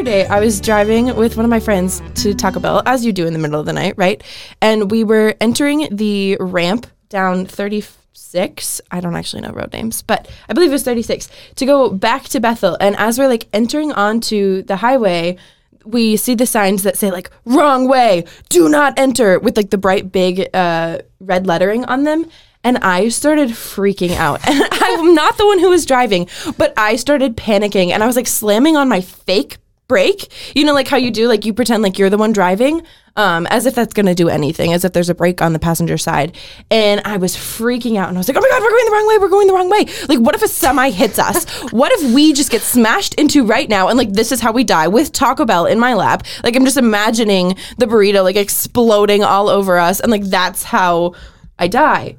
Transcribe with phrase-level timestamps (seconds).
[0.00, 3.12] other day, I was driving with one of my friends to Taco Bell, as you
[3.12, 4.22] do in the middle of the night, right?
[4.62, 8.80] And we were entering the ramp down 36.
[8.90, 12.24] I don't actually know road names, but I believe it was 36 to go back
[12.30, 12.78] to Bethel.
[12.80, 15.36] And as we're like entering onto the highway,
[15.84, 19.76] we see the signs that say like wrong way, do not enter with like the
[19.76, 22.24] bright big uh, red lettering on them.
[22.64, 24.40] And I started freaking out.
[24.48, 26.26] And I'm not the one who was driving,
[26.56, 29.58] but I started panicking and I was like slamming on my fake
[29.90, 30.30] brake.
[30.54, 32.86] You know, like how you do, like you pretend like you're the one driving,
[33.16, 35.98] um, as if that's gonna do anything, as if there's a brake on the passenger
[35.98, 36.36] side.
[36.70, 38.92] And I was freaking out and I was like, oh my God, we're going the
[38.92, 39.86] wrong way, we're going the wrong way.
[40.08, 41.44] Like, what if a semi hits us?
[41.72, 44.62] what if we just get smashed into right now and like this is how we
[44.62, 46.24] die with Taco Bell in my lap?
[46.44, 51.14] Like, I'm just imagining the burrito like exploding all over us, and like that's how
[51.58, 52.14] I die.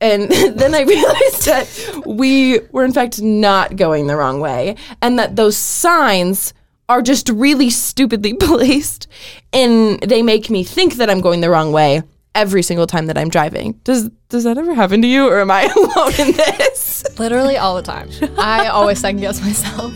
[0.00, 5.18] And then I realized that we were, in fact, not going the wrong way, and
[5.18, 6.54] that those signs
[6.88, 9.06] are just really stupidly placed,
[9.52, 12.02] and they make me think that I'm going the wrong way
[12.34, 13.72] every single time that I'm driving.
[13.84, 17.04] Does does that ever happen to you, or am I alone in this?
[17.18, 18.10] Literally all the time.
[18.38, 19.92] I always second guess myself.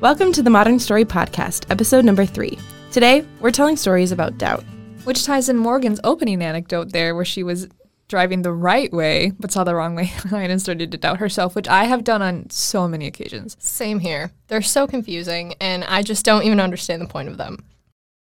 [0.00, 2.58] Welcome to the Modern Story Podcast, episode number three.
[2.92, 4.62] Today, we're telling stories about doubt.
[5.04, 7.68] Which ties in Morgan's opening anecdote there, where she was
[8.08, 11.54] driving the right way but saw the wrong way line and started to doubt herself,
[11.54, 13.56] which I have done on so many occasions.
[13.58, 14.32] Same here.
[14.48, 17.64] They're so confusing, and I just don't even understand the point of them.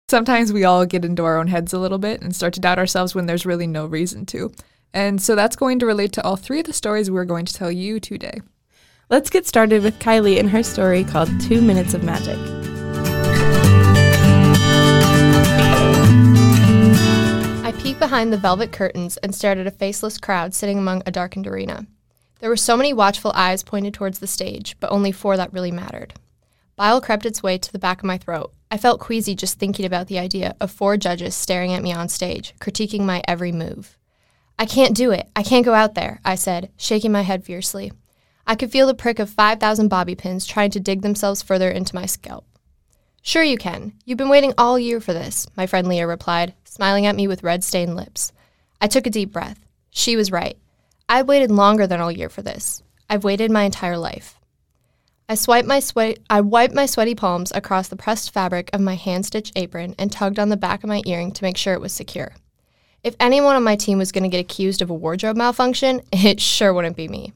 [0.09, 2.79] Sometimes we all get into our own heads a little bit and start to doubt
[2.79, 4.53] ourselves when there's really no reason to.
[4.93, 7.53] And so that's going to relate to all three of the stories we're going to
[7.53, 8.39] tell you today.
[9.09, 12.37] Let's get started with Kylie and her story called Two Minutes of Magic.
[17.77, 21.47] Peeked behind the velvet curtains and stared at a faceless crowd sitting among a darkened
[21.47, 21.85] arena.
[22.39, 25.71] There were so many watchful eyes pointed towards the stage, but only four that really
[25.71, 26.13] mattered.
[26.75, 28.51] Bile crept its way to the back of my throat.
[28.69, 32.09] I felt queasy just thinking about the idea of four judges staring at me on
[32.09, 33.97] stage, critiquing my every move.
[34.59, 35.29] I can't do it.
[35.35, 37.91] I can't go out there, I said, shaking my head fiercely.
[38.45, 41.95] I could feel the prick of 5,000 bobby pins trying to dig themselves further into
[41.95, 42.45] my scalp.
[43.21, 43.93] Sure, you can.
[44.05, 47.41] You've been waiting all year for this, my friend Leah replied, smiling at me with
[47.41, 48.31] red stained lips.
[48.79, 49.57] I took a deep breath.
[49.89, 50.55] She was right.
[51.09, 52.83] I've waited longer than all year for this.
[53.09, 54.39] I've waited my entire life.
[55.27, 58.93] I swiped my sweat I wiped my sweaty palms across the pressed fabric of my
[58.93, 61.93] hand-stitched apron and tugged on the back of my earring to make sure it was
[61.93, 62.33] secure.
[63.03, 66.39] If anyone on my team was going to get accused of a wardrobe malfunction, it
[66.39, 67.33] sure wouldn't be me.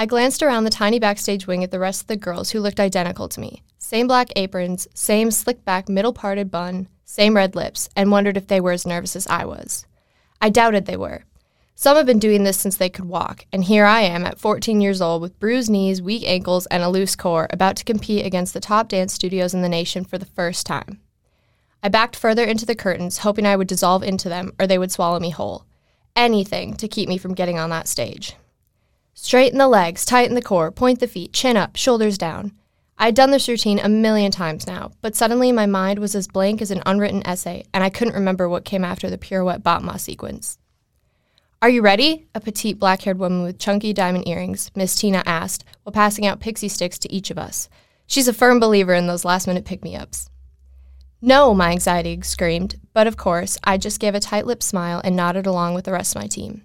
[0.00, 2.80] I glanced around the tiny backstage wing at the rest of the girls who looked
[2.80, 3.62] identical to me.
[3.78, 8.46] Same black aprons, same slick back middle parted bun, same red lips, and wondered if
[8.46, 9.86] they were as nervous as I was.
[10.42, 11.24] I doubted they were.
[11.74, 14.82] Some have been doing this since they could walk, and here I am at 14
[14.82, 18.52] years old with bruised knees, weak ankles, and a loose core, about to compete against
[18.52, 21.00] the top dance studios in the nation for the first time.
[21.82, 24.92] I backed further into the curtains, hoping I would dissolve into them or they would
[24.92, 25.64] swallow me whole.
[26.14, 28.36] Anything to keep me from getting on that stage.
[29.14, 32.52] Straighten the legs, tighten the core, point the feet, chin up, shoulders down.
[33.00, 36.60] I'd done this routine a million times now, but suddenly my mind was as blank
[36.60, 40.58] as an unwritten essay, and I couldn't remember what came after the pirouette battement sequence.
[41.62, 42.26] Are you ready?
[42.34, 46.40] A petite black haired woman with chunky diamond earrings, Miss Tina asked, while passing out
[46.40, 47.68] Pixy Stix to each of us.
[48.06, 50.28] She's a firm believer in those last minute pick me ups.
[51.20, 55.14] No, my anxiety screamed, but of course, I just gave a tight lipped smile and
[55.14, 56.62] nodded along with the rest of my team.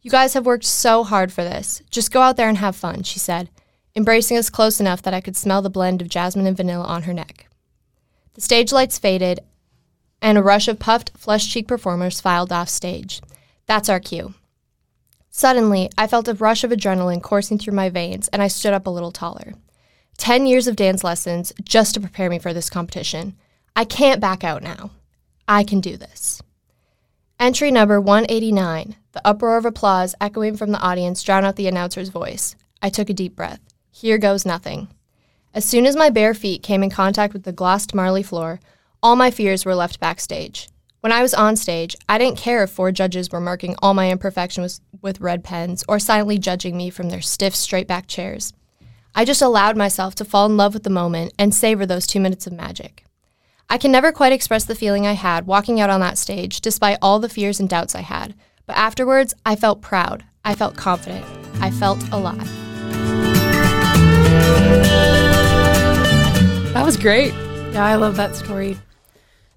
[0.00, 1.82] You guys have worked so hard for this.
[1.90, 3.50] Just go out there and have fun, she said,
[3.98, 7.02] embracing us close enough that I could smell the blend of jasmine and vanilla on
[7.02, 7.48] her neck.
[8.34, 9.40] The stage lights faded,
[10.22, 13.20] and a rush of puffed, flushed cheeked performers filed off stage.
[13.66, 14.34] That's our cue.
[15.30, 18.86] Suddenly, I felt a rush of adrenaline coursing through my veins, and I stood up
[18.86, 19.54] a little taller.
[20.16, 23.34] Ten years of dance lessons just to prepare me for this competition.
[23.74, 24.92] I can't back out now.
[25.48, 26.40] I can do this.
[27.40, 28.94] Entry number 189.
[29.10, 32.54] The uproar of applause echoing from the audience drowned out the announcer's voice.
[32.80, 33.60] I took a deep breath.
[34.00, 34.86] Here goes nothing.
[35.52, 38.60] As soon as my bare feet came in contact with the glossed marley floor,
[39.02, 40.68] all my fears were left backstage.
[41.00, 44.08] When I was on stage, I didn't care if four judges were marking all my
[44.08, 48.52] imperfections with red pens or silently judging me from their stiff, straight back chairs.
[49.16, 52.20] I just allowed myself to fall in love with the moment and savor those two
[52.20, 53.04] minutes of magic.
[53.68, 56.98] I can never quite express the feeling I had walking out on that stage, despite
[57.02, 58.36] all the fears and doubts I had.
[58.64, 60.22] But afterwards, I felt proud.
[60.44, 61.26] I felt confident.
[61.60, 62.67] I felt alive.
[66.74, 67.32] That was great.
[67.72, 68.78] Yeah, I love that story.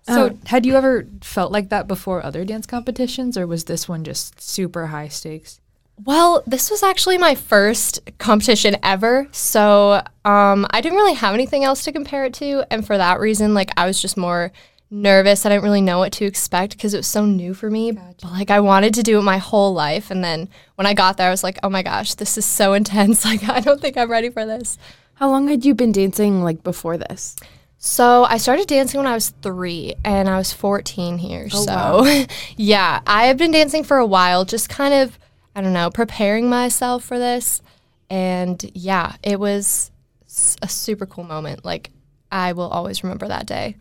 [0.07, 3.87] So, Uh, had you ever felt like that before other dance competitions, or was this
[3.87, 5.59] one just super high stakes?
[6.03, 9.27] Well, this was actually my first competition ever.
[9.31, 12.65] So um, I didn't really have anything else to compare it to.
[12.71, 14.51] And for that reason, like I was just more
[14.89, 15.45] nervous.
[15.45, 17.91] I didn't really know what to expect because it was so new for me.
[17.91, 20.09] But like I wanted to do it my whole life.
[20.09, 22.73] And then when I got there, I was like, oh my gosh, this is so
[22.79, 23.23] intense.
[23.23, 24.79] Like I don't think I'm ready for this.
[25.21, 27.35] How long had you been dancing like before this?
[27.77, 31.47] So I started dancing when I was three, and I was 14 here.
[31.53, 31.71] Oh, so
[32.01, 32.25] wow.
[32.57, 35.19] yeah, I have been dancing for a while, just kind of,
[35.55, 37.61] I don't know, preparing myself for this.
[38.09, 39.91] And yeah, it was
[40.63, 41.63] a super cool moment.
[41.63, 41.91] Like
[42.31, 43.77] I will always remember that day.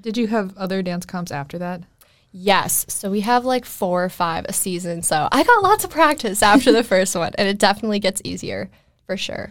[0.00, 1.82] Did you have other dance comps after that?
[2.30, 2.86] Yes.
[2.88, 5.02] So we have like four or five a season.
[5.02, 8.70] So I got lots of practice after the first one, and it definitely gets easier
[9.08, 9.50] for sure.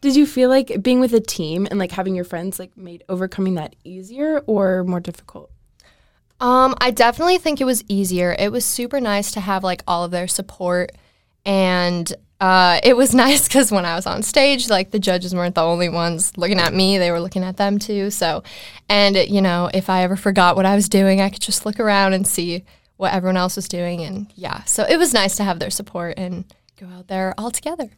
[0.00, 3.04] Did you feel like being with a team and like having your friends like made
[3.08, 5.50] overcoming that easier or more difficult?
[6.40, 8.34] Um, I definitely think it was easier.
[8.38, 10.92] It was super nice to have like all of their support,
[11.44, 12.10] and
[12.40, 15.62] uh, it was nice because when I was on stage, like the judges weren't the
[15.62, 18.10] only ones looking at me; they were looking at them too.
[18.10, 18.42] So,
[18.88, 21.78] and you know, if I ever forgot what I was doing, I could just look
[21.78, 22.64] around and see
[22.96, 26.14] what everyone else was doing, and yeah, so it was nice to have their support
[26.16, 26.46] and
[26.78, 27.90] go out there all together.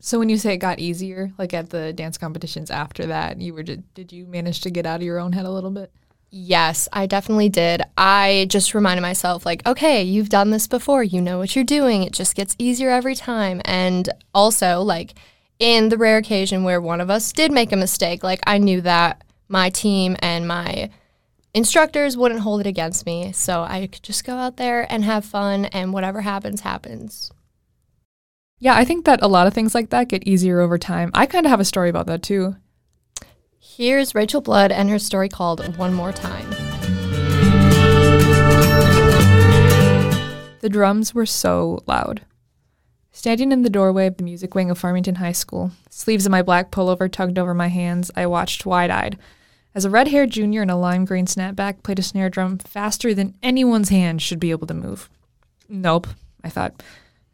[0.00, 3.52] So when you say it got easier, like at the dance competitions after that, you
[3.52, 5.90] were did, did you manage to get out of your own head a little bit?
[6.30, 7.82] Yes, I definitely did.
[7.96, 11.02] I just reminded myself, like, okay, you've done this before.
[11.02, 12.02] You know what you're doing.
[12.02, 13.62] It just gets easier every time.
[13.64, 15.14] And also, like,
[15.58, 18.82] in the rare occasion where one of us did make a mistake, like, I knew
[18.82, 20.90] that my team and my
[21.54, 23.32] instructors wouldn't hold it against me.
[23.32, 27.32] So I could just go out there and have fun, and whatever happens, happens.
[28.58, 31.10] Yeah, I think that a lot of things like that get easier over time.
[31.14, 32.56] I kind of have a story about that too.
[33.58, 36.48] Here's Rachel Blood and her story called One More Time.
[40.60, 42.22] The drums were so loud.
[43.12, 46.42] Standing in the doorway of the music wing of Farmington High School, sleeves of my
[46.42, 49.18] black pullover tugged over my hands, I watched wide eyed
[49.78, 53.14] as a red haired junior in a lime green snapback played a snare drum faster
[53.14, 55.08] than anyone's hand should be able to move.
[55.68, 56.08] Nope,
[56.42, 56.82] I thought.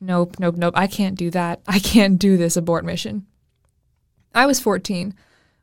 [0.04, 0.74] Nope, nope, nope.
[0.76, 1.60] I can't do that.
[1.66, 3.26] I can't do this abort mission.
[4.34, 5.14] I was 14,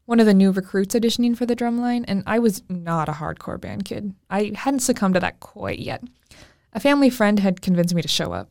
[0.06, 3.60] one of the new recruits auditioning for the drumline, and I was not a hardcore
[3.60, 4.16] band kid.
[4.30, 6.04] I hadn't succumbed to that quite yet.
[6.74, 8.50] A family friend had convinced me to show up.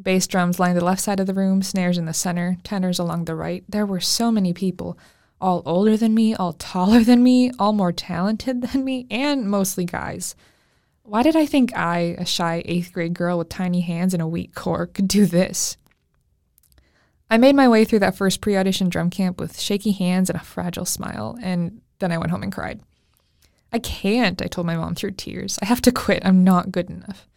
[0.00, 3.24] Bass drums lined the left side of the room, snares in the center, tenors along
[3.24, 3.64] the right.
[3.66, 4.98] There were so many people,
[5.40, 9.86] all older than me, all taller than me, all more talented than me, and mostly
[9.86, 10.36] guys.
[11.06, 14.26] Why did I think I, a shy eighth grade girl with tiny hands and a
[14.26, 15.76] weak core, could do this?
[17.30, 20.38] I made my way through that first pre audition drum camp with shaky hands and
[20.38, 22.80] a fragile smile, and then I went home and cried.
[23.72, 25.60] I can't, I told my mom through tears.
[25.62, 26.24] I have to quit.
[26.26, 27.28] I'm not good enough.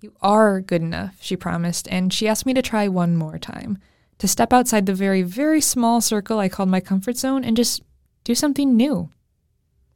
[0.00, 3.78] You are good enough, she promised, and she asked me to try one more time
[4.18, 7.82] to step outside the very, very small circle I called my comfort zone and just
[8.24, 9.10] do something new.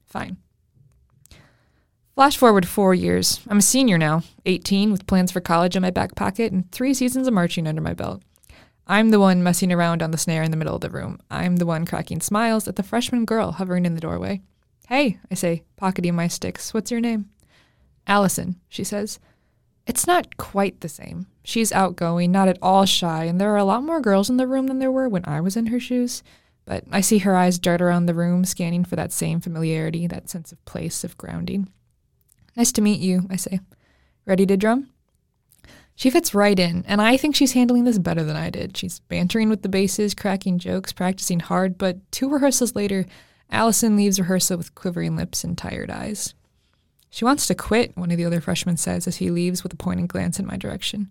[0.05, 0.37] Fine.
[2.17, 3.41] Flash forward four years.
[3.47, 6.95] I'm a senior now, 18, with plans for college in my back pocket and three
[6.95, 8.23] seasons of marching under my belt.
[8.87, 11.21] I'm the one messing around on the snare in the middle of the room.
[11.31, 14.41] I'm the one cracking smiles at the freshman girl hovering in the doorway.
[14.89, 16.73] Hey, I say, pocketing my sticks.
[16.73, 17.29] What's your name?
[18.07, 19.19] Allison, she says.
[19.87, 21.27] It's not quite the same.
[21.45, 24.47] She's outgoing, not at all shy, and there are a lot more girls in the
[24.47, 26.23] room than there were when I was in her shoes.
[26.65, 30.31] But I see her eyes dart around the room, scanning for that same familiarity, that
[30.31, 31.69] sense of place, of grounding.
[32.57, 33.61] Nice to meet you, I say.
[34.25, 34.91] Ready to drum?
[35.95, 38.77] She fits right in, and I think she's handling this better than I did.
[38.77, 43.07] She's bantering with the basses, cracking jokes, practicing hard, but two rehearsals later,
[43.51, 46.35] Allison leaves rehearsal with quivering lips and tired eyes.
[47.09, 49.77] She wants to quit, one of the other freshmen says as he leaves with a
[49.77, 51.11] pointing glance in my direction.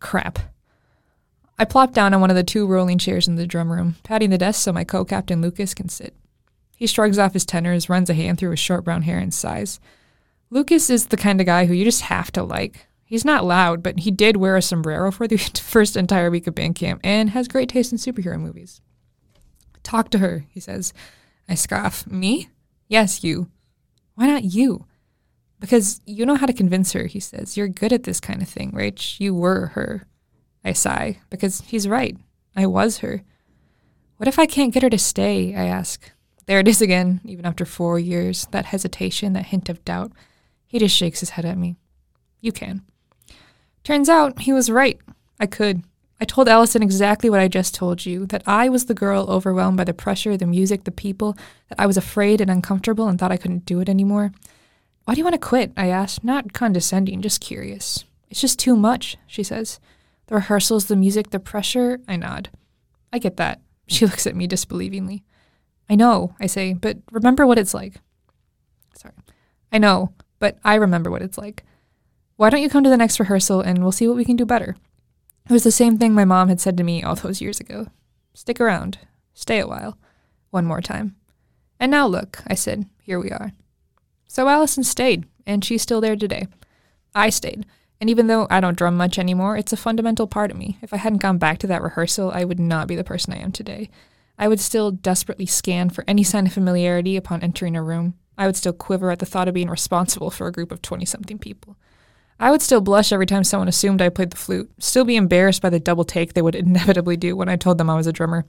[0.00, 0.40] Crap.
[1.56, 4.30] I plop down on one of the two rolling chairs in the drum room, patting
[4.30, 6.16] the desk so my co captain Lucas can sit.
[6.76, 9.78] He shrugs off his tenors, runs a hand through his short brown hair, and sighs.
[10.54, 12.86] Lucas is the kind of guy who you just have to like.
[13.04, 16.54] He's not loud, but he did wear a sombrero for the first entire week of
[16.54, 18.80] band camp and has great taste in superhero movies.
[19.82, 20.92] Talk to her, he says.
[21.48, 22.06] I scoff.
[22.06, 22.50] Me?
[22.86, 23.50] Yes, you.
[24.14, 24.86] Why not you?
[25.58, 27.56] Because you know how to convince her, he says.
[27.56, 29.18] You're good at this kind of thing, Rach.
[29.18, 30.06] You were her.
[30.64, 32.16] I sigh, because he's right.
[32.54, 33.24] I was her.
[34.18, 35.52] What if I can't get her to stay?
[35.52, 36.12] I ask.
[36.46, 38.46] There it is again, even after four years.
[38.52, 40.12] That hesitation, that hint of doubt.
[40.66, 41.76] He just shakes his head at me.
[42.40, 42.82] You can.
[43.84, 44.98] Turns out he was right.
[45.38, 45.82] I could.
[46.20, 49.76] I told Allison exactly what I just told you that I was the girl overwhelmed
[49.76, 51.36] by the pressure, the music, the people,
[51.68, 54.32] that I was afraid and uncomfortable and thought I couldn't do it anymore.
[55.04, 55.72] Why do you want to quit?
[55.76, 58.04] I asked, not condescending, just curious.
[58.30, 59.80] It's just too much, she says.
[60.26, 62.00] The rehearsals, the music, the pressure.
[62.08, 62.48] I nod.
[63.12, 63.60] I get that.
[63.86, 65.22] She looks at me disbelievingly.
[65.90, 68.00] I know, I say, but remember what it's like.
[68.96, 69.14] Sorry.
[69.70, 71.64] I know, but I remember what it's like.
[72.36, 74.44] Why don't you come to the next rehearsal and we'll see what we can do
[74.44, 74.76] better?
[75.48, 77.86] It was the same thing my mom had said to me all those years ago.
[78.32, 78.98] Stick around.
[79.34, 79.98] Stay a while.
[80.50, 81.16] One more time.
[81.78, 83.52] And now look, I said, here we are.
[84.26, 86.48] So Allison stayed, and she's still there today.
[87.14, 87.66] I stayed.
[88.00, 90.78] And even though I don't drum much anymore, it's a fundamental part of me.
[90.82, 93.38] If I hadn't gone back to that rehearsal, I would not be the person I
[93.38, 93.90] am today.
[94.38, 98.14] I would still desperately scan for any sign of familiarity upon entering a room.
[98.36, 101.04] I would still quiver at the thought of being responsible for a group of 20
[101.04, 101.76] something people.
[102.40, 105.62] I would still blush every time someone assumed I played the flute, still be embarrassed
[105.62, 108.12] by the double take they would inevitably do when I told them I was a
[108.12, 108.44] drummer.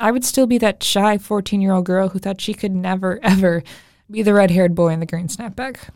[0.00, 3.20] I would still be that shy 14 year old girl who thought she could never,
[3.22, 3.62] ever
[4.10, 5.90] be the red haired boy in the green snapback.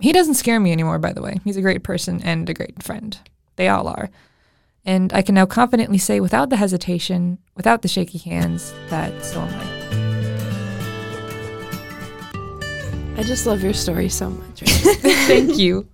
[0.00, 1.40] He doesn't scare me anymore, by the way.
[1.44, 3.18] He's a great person and a great friend.
[3.56, 4.10] They all are.
[4.84, 9.40] And I can now confidently say, without the hesitation, without the shaky hands, that so
[9.40, 9.79] am I.
[13.16, 14.60] I just love your story so much.
[14.60, 15.88] Thank you.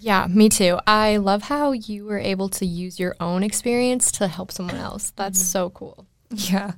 [0.00, 0.78] Yeah, me too.
[0.86, 5.12] I love how you were able to use your own experience to help someone else.
[5.16, 5.46] That's mm-hmm.
[5.46, 6.06] so cool.
[6.30, 6.72] Yeah.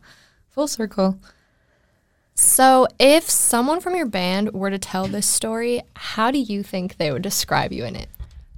[0.51, 1.19] Full circle.
[2.35, 6.97] So, if someone from your band were to tell this story, how do you think
[6.97, 8.09] they would describe you in it?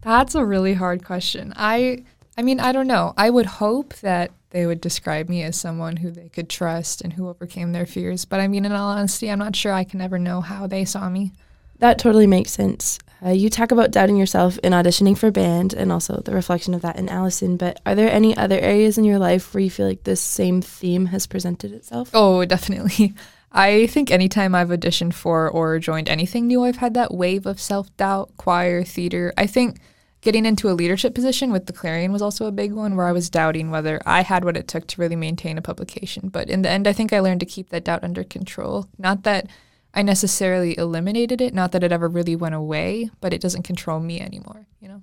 [0.01, 1.53] That's a really hard question.
[1.57, 2.05] I
[2.37, 3.15] I mean, I don't know.
[3.17, 7.13] I would hope that they would describe me as someone who they could trust and
[7.13, 10.01] who overcame their fears, but I mean in all honesty, I'm not sure I can
[10.01, 11.33] ever know how they saw me.
[11.79, 12.99] That totally makes sense.
[13.25, 16.83] Uh, you talk about doubting yourself in auditioning for band and also the reflection of
[16.83, 19.89] that in Allison, but are there any other areas in your life where you feel
[19.89, 22.11] like this same theme has presented itself?
[22.15, 23.15] Oh, definitely.
[23.51, 27.61] I think anytime I've auditioned for or joined anything new, I've had that wave of
[27.61, 29.33] self doubt, choir, theater.
[29.37, 29.79] I think
[30.21, 33.13] getting into a leadership position with the Clarion was also a big one where I
[33.13, 36.29] was doubting whether I had what it took to really maintain a publication.
[36.29, 38.87] But in the end, I think I learned to keep that doubt under control.
[38.99, 39.47] Not that
[39.95, 44.01] I necessarily eliminated it, not that it ever really went away, but it doesn't control
[44.01, 45.03] me anymore, you know?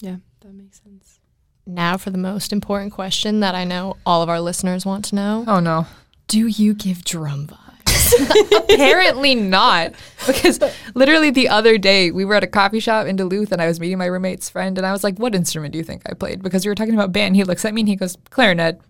[0.00, 1.20] Yeah, that makes sense.
[1.66, 5.14] Now, for the most important question that I know all of our listeners want to
[5.14, 5.86] know Oh no.
[6.26, 7.67] Do you give drum vibes?
[8.70, 9.92] Apparently not.
[10.26, 10.60] Because
[10.94, 13.80] literally the other day we were at a coffee shop in Duluth and I was
[13.80, 16.42] meeting my roommate's friend and I was like, What instrument do you think I played?
[16.42, 17.36] Because we were talking about band.
[17.36, 18.80] He looks at me and he goes, Clarinet.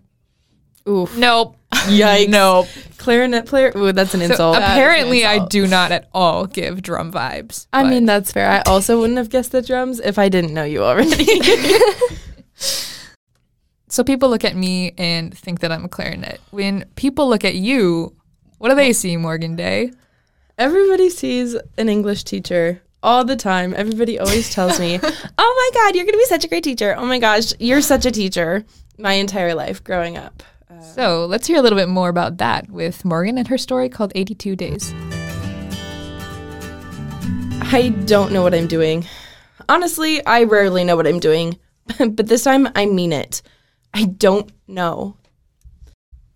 [0.87, 1.15] Oof.
[1.17, 1.55] Nope.
[1.71, 2.29] Yikes.
[2.29, 2.67] Nope.
[2.97, 3.71] Clarinet player?
[3.77, 4.57] Ooh, that's an So insult.
[4.57, 5.49] apparently I insult.
[5.51, 7.67] do not at all give drum vibes.
[7.71, 8.49] I but- mean, that's fair.
[8.49, 11.25] I also wouldn't have guessed the drums if I didn't know you already.
[13.89, 16.39] so people look at me and think that I'm a clarinet.
[16.51, 18.15] When people look at you,
[18.59, 19.91] what do they see, Morgan Day?
[20.57, 23.73] Everybody sees an English teacher all the time.
[23.75, 24.99] Everybody always tells me,
[25.37, 26.93] "Oh my god, you're going to be such a great teacher.
[26.97, 28.65] Oh my gosh, you're such a teacher."
[28.97, 30.43] My entire life growing up.
[30.69, 33.87] Uh, so let's hear a little bit more about that with Morgan and her story
[33.87, 34.93] called 82 Days.
[37.71, 39.05] I don't know what I'm doing.
[39.69, 41.57] Honestly, I rarely know what I'm doing,
[41.97, 43.41] but this time I mean it.
[43.93, 45.15] I don't know.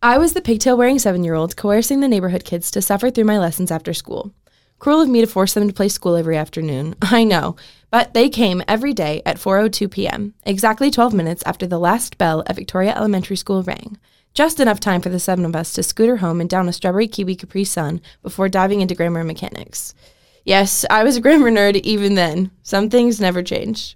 [0.04, 3.24] I was the pigtail wearing seven year old coercing the neighborhood kids to suffer through
[3.24, 4.34] my lessons after school.
[4.78, 6.96] Cruel of me to force them to play school every afternoon.
[7.02, 7.56] I know,
[7.90, 12.44] but they came every day at 4:02 p.m., exactly 12 minutes after the last bell
[12.48, 13.98] at Victoria Elementary School rang.
[14.34, 17.08] Just enough time for the seven of us to scooter home and down a strawberry
[17.08, 19.96] kiwi Capri Sun before diving into grammar mechanics.
[20.44, 22.52] Yes, I was a grammar nerd even then.
[22.62, 23.96] Some things never change.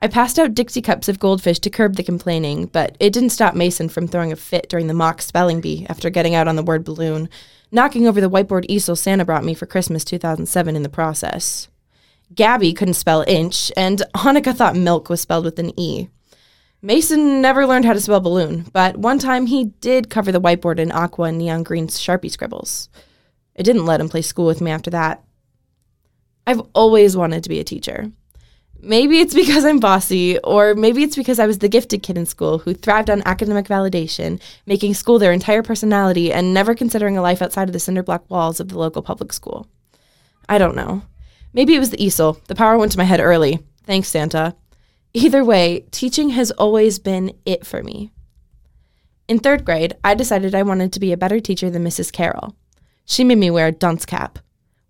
[0.00, 3.54] I passed out Dixie cups of goldfish to curb the complaining, but it didn't stop
[3.54, 6.62] Mason from throwing a fit during the mock spelling bee after getting out on the
[6.62, 7.28] word balloon,
[7.72, 11.68] knocking over the whiteboard easel Santa brought me for Christmas 2007 in the process.
[12.32, 16.08] Gabby couldn't spell inch, and Hanukkah thought milk was spelled with an E.
[16.80, 20.78] Mason never learned how to spell balloon, but one time he did cover the whiteboard
[20.78, 22.88] in aqua and neon green Sharpie scribbles.
[23.56, 25.24] It didn't let him play school with me after that.
[26.46, 28.12] I've always wanted to be a teacher.
[28.80, 32.26] Maybe it's because I'm bossy, or maybe it's because I was the gifted kid in
[32.26, 37.22] school who thrived on academic validation, making school their entire personality and never considering a
[37.22, 39.66] life outside of the cinder block walls of the local public school.
[40.48, 41.02] I don't know.
[41.52, 42.40] Maybe it was the easel.
[42.46, 43.58] The power went to my head early.
[43.84, 44.54] Thanks, Santa.
[45.12, 48.12] Either way, teaching has always been it for me.
[49.26, 52.12] In third grade, I decided I wanted to be a better teacher than Mrs.
[52.12, 52.54] Carroll.
[53.04, 54.38] She made me wear a dunce cap.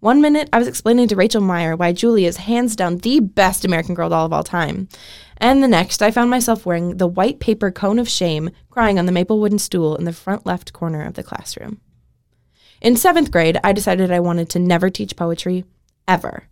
[0.01, 3.65] One minute, I was explaining to Rachel Meyer why Julie is hands down the best
[3.65, 4.89] American Girl doll of all time.
[5.39, 9.07] And the next, I found myself wearing the white paper cone of shame, crying on
[9.07, 11.81] the maple wooden stool in the front left corner of the classroom.
[12.81, 15.65] In seventh grade, I decided I wanted to never teach poetry,
[16.07, 16.45] ever.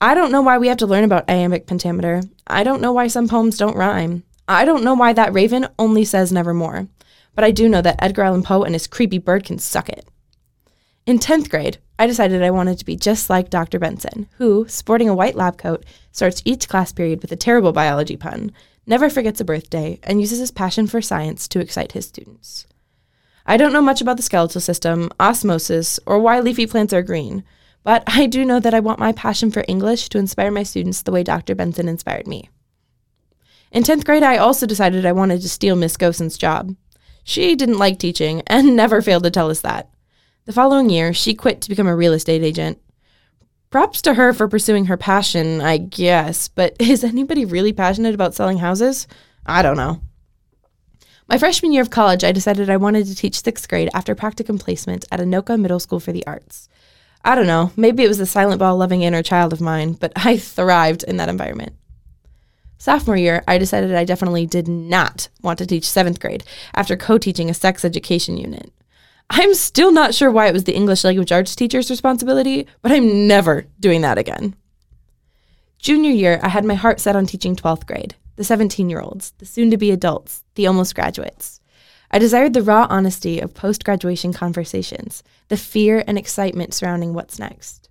[0.00, 2.22] I don't know why we have to learn about iambic pentameter.
[2.46, 4.22] I don't know why some poems don't rhyme.
[4.46, 6.86] I don't know why that raven only says nevermore.
[7.34, 10.08] But I do know that Edgar Allan Poe and his creepy bird can suck it.
[11.06, 13.78] In 10th grade, I decided I wanted to be just like Dr.
[13.78, 18.16] Benson, who, sporting a white lab coat, starts each class period with a terrible biology
[18.16, 18.52] pun,
[18.86, 22.66] never forgets a birthday, and uses his passion for science to excite his students.
[23.46, 27.44] I don't know much about the skeletal system, osmosis, or why leafy plants are green,
[27.82, 31.02] but I do know that I want my passion for English to inspire my students
[31.02, 31.54] the way Dr.
[31.54, 32.50] Benson inspired me.
[33.72, 36.74] In 10th grade, I also decided I wanted to steal Miss Goson's job.
[37.24, 39.88] She didn't like teaching and never failed to tell us that.
[40.46, 42.80] The following year, she quit to become a real estate agent.
[43.68, 48.34] Props to her for pursuing her passion, I guess, but is anybody really passionate about
[48.34, 49.06] selling houses?
[49.44, 50.00] I don't know.
[51.28, 54.58] My freshman year of college, I decided I wanted to teach sixth grade after practicum
[54.58, 56.68] placement at Anoka Middle School for the Arts.
[57.22, 60.12] I don't know, maybe it was the silent ball loving inner child of mine, but
[60.16, 61.74] I thrived in that environment.
[62.78, 66.44] Sophomore year, I decided I definitely did not want to teach seventh grade
[66.74, 68.72] after co teaching a sex education unit.
[69.32, 73.28] I'm still not sure why it was the English language arts teacher's responsibility, but I'm
[73.28, 74.56] never doing that again.
[75.78, 79.32] Junior year, I had my heart set on teaching 12th grade, the 17 year olds,
[79.38, 81.60] the soon to be adults, the almost graduates.
[82.10, 87.38] I desired the raw honesty of post graduation conversations, the fear and excitement surrounding what's
[87.38, 87.88] next.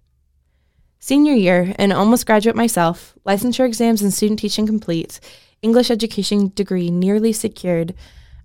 [0.99, 5.21] Senior year, an almost graduate myself, licensure exams and student teaching complete,
[5.61, 7.95] English education degree nearly secured,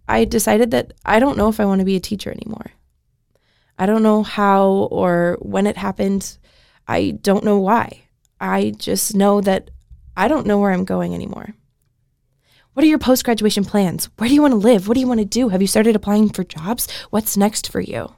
[0.07, 2.71] I decided that I don't know if I want to be a teacher anymore.
[3.79, 6.39] I don't know how or when it happened.
[6.87, 8.03] I don't know why.
[8.41, 9.71] I just know that
[10.17, 11.55] I don't know where I'm going anymore.
[12.75, 14.11] What are your post graduation plans?
[14.17, 14.89] Where do you want to live?
[14.89, 15.49] What do you want to do?
[15.49, 16.91] Have you started applying for jobs?
[17.11, 18.15] What's next for you?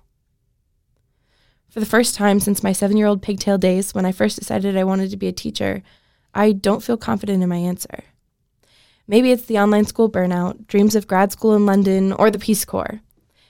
[1.69, 4.77] For the first time since my seven year old pigtail days, when I first decided
[4.77, 5.83] I wanted to be a teacher,
[6.35, 8.05] I don't feel confident in my answer.
[9.07, 12.65] Maybe it's the online school burnout, dreams of grad school in London, or the Peace
[12.65, 13.01] Corps.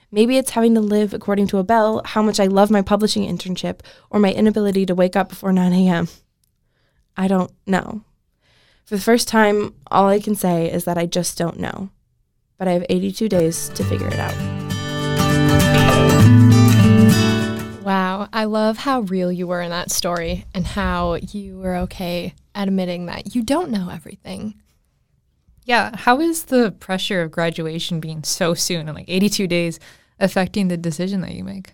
[0.09, 3.23] Maybe it's having to live according to a bell, how much I love my publishing
[3.27, 6.07] internship, or my inability to wake up before 9 a.m.
[7.17, 8.03] I don't know.
[8.85, 11.89] For the first time, all I can say is that I just don't know.
[12.57, 14.33] But I have 82 days to figure it out.
[17.83, 22.33] Wow, I love how real you were in that story and how you were okay
[22.55, 24.55] admitting that you don't know everything.
[25.67, 25.91] Yeah.
[25.97, 29.81] How is the pressure of graduation being so soon and like 82 days
[30.17, 31.73] affecting the decision that you make?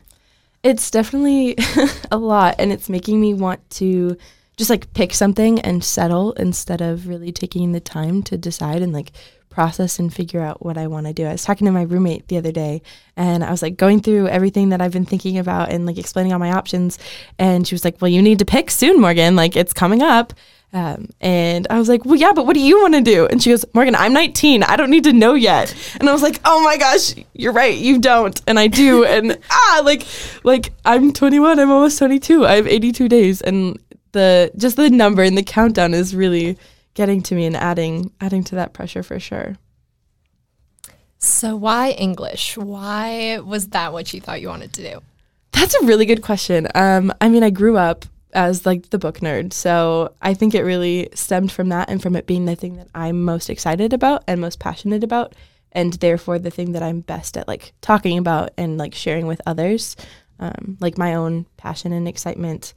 [0.63, 1.55] It's definitely
[2.11, 4.17] a lot, and it's making me want to
[4.57, 8.93] just like pick something and settle instead of really taking the time to decide and
[8.93, 9.11] like
[9.51, 11.27] process and figure out what I want to do.
[11.27, 12.81] I was talking to my roommate the other day
[13.15, 16.33] and I was like going through everything that I've been thinking about and like explaining
[16.33, 16.97] all my options.
[17.37, 19.35] And she was like, Well, you need to pick soon, Morgan.
[19.35, 20.33] Like it's coming up.
[20.73, 23.27] Um, and I was like, Well, yeah, but what do you want to do?
[23.27, 24.63] And she goes, Morgan, I'm 19.
[24.63, 25.73] I don't need to know yet.
[25.99, 27.77] And I was like, Oh my gosh, you're right.
[27.77, 28.41] You don't.
[28.47, 29.03] And I do.
[29.05, 30.05] and ah, like,
[30.43, 31.59] like I'm 21.
[31.59, 32.45] I'm almost 22.
[32.45, 33.41] I have 82 days.
[33.41, 33.79] And
[34.13, 36.57] the just the number and the countdown is really
[36.95, 39.57] getting to me and adding adding to that pressure for sure.
[41.19, 42.57] So, why English?
[42.57, 45.01] Why was that what you thought you wanted to do?
[45.53, 46.67] That's a really good question.
[46.75, 50.63] Um, I mean, I grew up as like the book nerd, so I think it
[50.63, 54.23] really stemmed from that and from it being the thing that I'm most excited about
[54.27, 55.33] and most passionate about,
[55.71, 59.41] and therefore the thing that I'm best at like talking about and like sharing with
[59.45, 59.95] others.
[60.39, 62.73] Um, like my own passion and excitement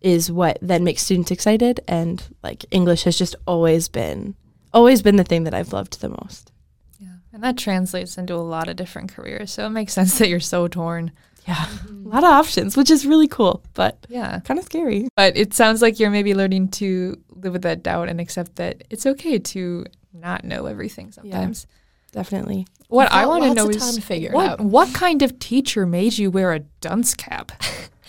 [0.00, 4.34] is what then makes students excited and like english has just always been
[4.72, 6.52] always been the thing that i've loved the most
[7.00, 7.08] Yeah.
[7.32, 9.50] And that translates into a lot of different careers.
[9.50, 11.10] So it makes sense that you're so torn.
[11.46, 12.06] Yeah mm-hmm.
[12.06, 14.40] a lot of options which is really cool but Yeah.
[14.40, 18.08] kind of scary But it sounds like you're maybe learning to live with that doubt
[18.08, 21.66] and accept that it's okay to not know everything sometimes.
[22.12, 23.98] definitely What I want to know is
[24.32, 27.52] what, what kind of teacher made you wear a dunce cap?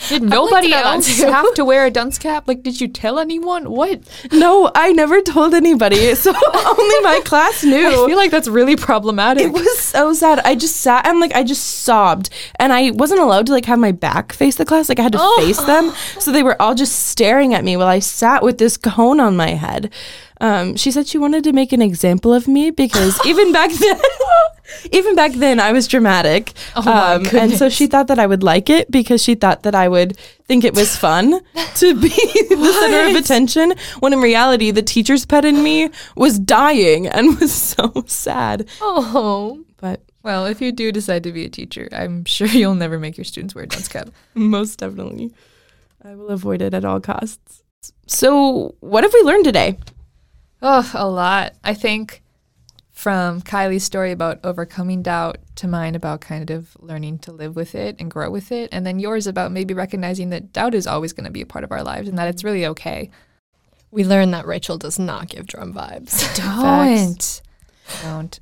[0.09, 2.47] Did nobody else have to wear a dunce cap?
[2.47, 3.69] Like, did you tell anyone?
[3.71, 4.01] What?
[4.31, 7.87] no i never told anybody so only my class knew.
[7.87, 9.43] I feel like that's really problematic.
[9.45, 10.39] it was so sad.
[10.39, 13.79] I just sat and like I just sobbed, and I wasn't allowed to like have
[13.79, 14.89] my back face the class.
[14.89, 15.41] Like I had to Oh.
[15.45, 18.77] face them, so they were all just staring at me while I sat with this
[18.77, 19.91] cone on my head.
[20.41, 23.99] Um, she said she wanted to make an example of me because even back then,
[24.91, 26.53] even back then, I was dramatic.
[26.75, 29.63] Oh my um, and so she thought that I would like it because she thought
[29.63, 31.39] that I would think it was fun
[31.75, 33.73] to be the center of attention.
[33.99, 38.67] When in reality, the teacher's pet in me was dying and was so sad.
[38.81, 42.97] Oh, But well, if you do decide to be a teacher, I'm sure you'll never
[42.99, 44.09] make your students wear a dunce cap.
[44.33, 45.33] most definitely,
[46.03, 47.63] I will avoid it at all costs.
[48.07, 49.77] So, what have we learned today?
[50.61, 51.53] Oh, a lot.
[51.63, 52.23] I think
[52.95, 57.75] from Kylie's story about overcoming doubt to mine about kind of learning to live with
[57.75, 58.69] it and grow with it.
[58.71, 61.65] And then yours about maybe recognizing that doubt is always going to be a part
[61.65, 63.11] of our lives and that it's really okay.
[63.91, 66.33] We learned that Rachel does not give drum vibes.
[66.37, 67.41] Don't.
[68.01, 68.39] Don't.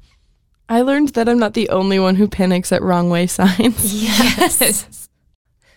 [0.69, 3.91] I learned that I'm not the only one who panics at wrong way signs.
[4.03, 5.09] Yes.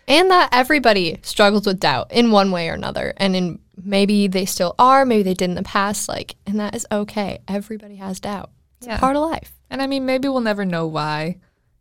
[0.06, 3.14] and that everybody struggles with doubt in one way or another.
[3.16, 6.74] And in maybe they still are, maybe they did in the past, like, and that
[6.74, 7.38] is okay.
[7.48, 8.50] Everybody has doubt.
[8.78, 8.96] It's Yeah.
[8.96, 9.52] a part of life.
[9.70, 11.36] And I mean, maybe we'll never know why.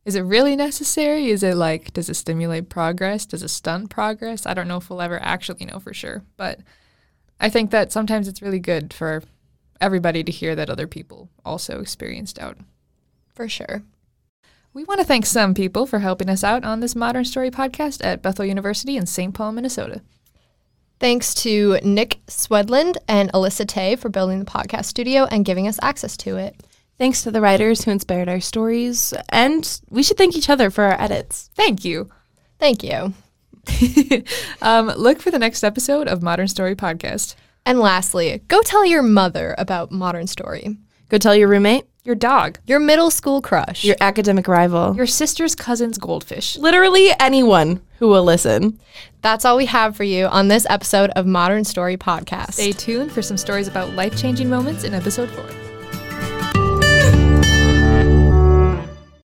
[0.05, 1.29] Is it really necessary?
[1.29, 3.25] Is it like, does it stimulate progress?
[3.25, 4.45] Does it stunt progress?
[4.45, 6.23] I don't know if we'll ever actually know for sure.
[6.37, 6.59] But
[7.39, 9.23] I think that sometimes it's really good for
[9.81, 12.57] everybody to hear that other people also experience doubt.
[13.33, 13.83] For sure.
[14.73, 18.03] We want to thank some people for helping us out on this Modern Story podcast
[18.03, 19.33] at Bethel University in St.
[19.33, 20.01] Paul, Minnesota.
[20.99, 25.79] Thanks to Nick Swedland and Alyssa Tay for building the podcast studio and giving us
[25.81, 26.55] access to it.
[26.97, 29.13] Thanks to the writers who inspired our stories.
[29.29, 31.49] And we should thank each other for our edits.
[31.53, 32.09] Thank you.
[32.59, 33.13] Thank you.
[34.61, 37.35] um, look for the next episode of Modern Story podcast.
[37.65, 40.77] And lastly, go tell your mother about Modern Story,
[41.09, 42.57] Go tell your roommate, Your dog.
[42.65, 43.83] your middle school crush.
[43.83, 46.57] your academic rival, Your sister's cousin's goldfish.
[46.57, 48.79] literally anyone who will listen.
[49.21, 52.53] That's all we have for you on this episode of Modern Story Podcast.
[52.53, 55.64] Stay tuned for some stories about life changing moments in episode four.